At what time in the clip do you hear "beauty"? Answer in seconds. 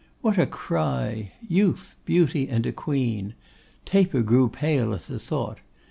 2.05-2.49